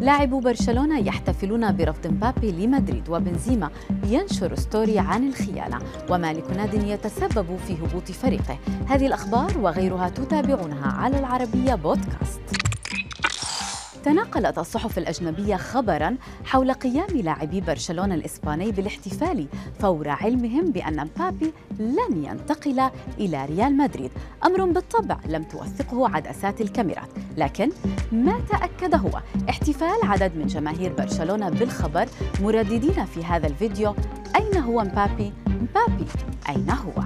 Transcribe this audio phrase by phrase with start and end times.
[0.00, 3.70] لاعبو برشلونة يحتفلون برفض مبابي لمدريد وبنزيما
[4.06, 5.78] ينشر story عن الخيانة
[6.10, 8.58] ومالك ناد يتسبب في هبوط فريقه.
[8.86, 12.57] هذه الأخبار وغيرها تتابعونها على العربية بودكاست.
[14.08, 19.46] تناقلت الصحف الأجنبية خبرا حول قيام لاعبي برشلونة الإسباني بالاحتفال
[19.80, 24.10] فور علمهم بأن مبابي لن ينتقل إلى ريال مدريد
[24.44, 27.70] أمر بالطبع لم توثقه عدسات الكاميرات لكن
[28.12, 32.08] ما تأكد هو احتفال عدد من جماهير برشلونة بالخبر
[32.40, 33.94] مرددين في هذا الفيديو
[34.36, 36.06] أين هو مبابي؟ مبابي
[36.48, 37.04] أين هو؟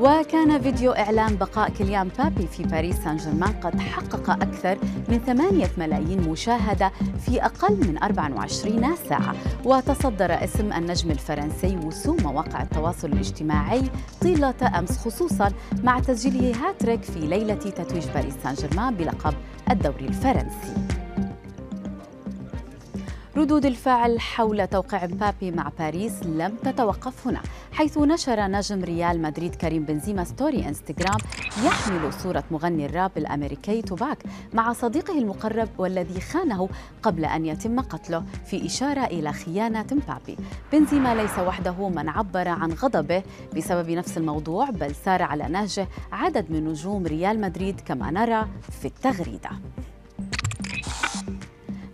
[0.00, 5.70] وكان فيديو إعلان بقاء كيليان بابي في باريس سان جيرمان قد حقق أكثر من ثمانية
[5.78, 6.92] ملايين مشاهدة
[7.26, 9.34] في أقل من 24 ساعة.
[9.64, 13.82] وتصدر اسم النجم الفرنسي وسوم مواقع التواصل الاجتماعي
[14.20, 19.34] طيلة أمس خصوصا مع تسجيله هاتريك في ليلة تتويج باريس سان جيرمان بلقب
[19.70, 20.89] الدوري الفرنسي.
[23.40, 27.40] ردود الفعل حول توقيع مبابي مع باريس لم تتوقف هنا
[27.72, 31.18] حيث نشر نجم ريال مدريد كريم بنزيما story انستغرام
[31.64, 34.18] يحمل صورة مغني الراب الأمريكي توباك
[34.52, 36.68] مع صديقه المقرب والذي خانه
[37.02, 40.36] قبل أن يتم قتله في إشارة إلى خيانة مبابي.
[40.72, 43.22] بنزيما ليس وحده من عبر عن غضبه
[43.56, 48.46] بسبب نفس الموضوع بل سار على نهجه عدد من نجوم ريال مدريد كما نرى
[48.80, 49.50] في التغريدة.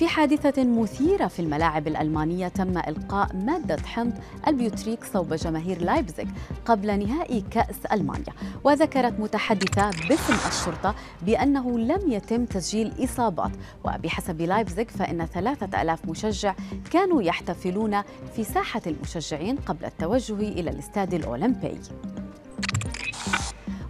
[0.00, 4.12] في حادثة مثيرة في الملاعب الألمانية تم إلقاء مادة حمض
[4.46, 6.26] البيوتريك صوب جماهير لايبزيغ
[6.64, 8.32] قبل نهائي كأس ألمانيا.
[8.64, 13.50] وذكرت متحدثة باسم الشرطة بأنه لم يتم تسجيل إصابات.
[13.84, 16.54] وبحسب لايبزيغ فإن ثلاثة ألاف مشجع
[16.90, 18.02] كانوا يحتفلون
[18.36, 21.80] في ساحة المشجعين قبل التوجه إلى الاستاد الأولمبي.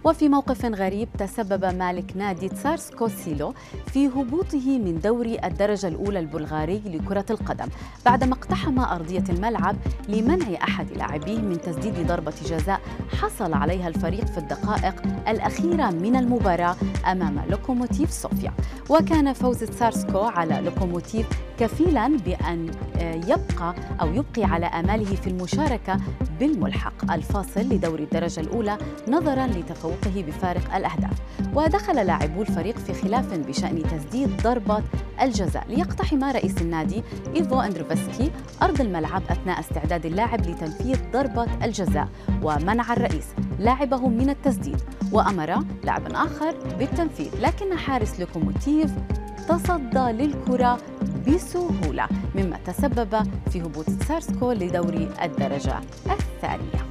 [0.03, 3.53] وفي موقف غريب تسبب مالك نادي تسارسكو سيلو
[3.85, 7.67] في هبوطه من دوري الدرجة الأولى البلغاري لكرة القدم
[8.05, 9.75] بعدما اقتحم أرضية الملعب
[10.09, 12.81] لمنع أحد لاعبيه من تسديد ضربة جزاء
[13.21, 16.75] حصل عليها الفريق في الدقائق الأخيرة من المباراة
[17.11, 18.53] أمام لوكوموتيف صوفيا.
[18.89, 21.27] وكان فوز تسارسكو على لوكوموتيف
[21.59, 22.71] كفيلا بأن
[23.01, 25.97] يبقى أو يبقي على آماله في المشاركة
[26.39, 28.77] بالملحق الفاصل لدوري الدرجة الأولى
[29.07, 29.47] نظرا
[29.91, 31.21] لتفوقه بفارق الأهداف.
[31.55, 34.83] ودخل لاعبو الفريق في خلاف بشأن تسديد ضربة
[35.21, 35.65] الجزاء.
[35.69, 37.03] ليقتحم رئيس النادي
[37.35, 38.31] إيفو أندروفسكي
[38.61, 42.07] أرض الملعب أثناء استعداد اللاعب لتنفيذ ضربة الجزاء
[42.43, 43.25] ومنع الرئيس
[43.59, 44.81] لاعبه من التسديد.
[45.11, 48.91] وأمر لاعب آخر بالتنفيذ لكن حارس لوكوموتيف
[49.49, 50.77] تصدى للكرة
[51.27, 55.79] بسهولة مما تسبب في هبوط سارسكو لدوري الدرجة
[56.11, 56.90] الثانية.